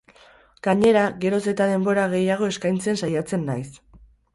Gainera, 0.67 1.03
geroz 1.25 1.41
eta 1.53 1.69
denbora 1.75 2.09
gehiago 2.17 2.53
eskaintzen 2.57 3.03
saiatzen 3.05 3.51
naiz. 3.53 3.67